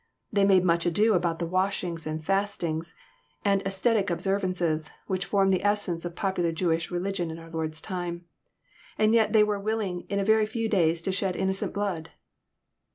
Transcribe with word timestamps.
They 0.33 0.45
made 0.45 0.63
much 0.65 0.87
ado 0.87 1.13
about 1.13 1.37
the 1.37 1.45
washings, 1.45 2.07
and 2.07 2.25
fastings, 2.25 2.95
and 3.45 3.61
ascetic 3.67 4.09
observances, 4.09 4.91
which 5.05 5.25
formed 5.27 5.53
the 5.53 5.63
essence 5.63 6.05
of 6.05 6.15
popular 6.15 6.51
Jewish 6.51 6.89
religion 6.89 7.29
in 7.29 7.37
our 7.37 7.51
Lord's 7.51 7.81
time; 7.81 8.25
and 8.97 9.13
yet 9.13 9.31
they 9.31 9.43
were 9.43 9.59
willing 9.59 10.07
in 10.09 10.17
a 10.17 10.25
very 10.25 10.47
few 10.47 10.67
days 10.67 11.03
to 11.03 11.11
shed 11.11 11.35
innocent 11.35 11.75
blood. 11.75 12.09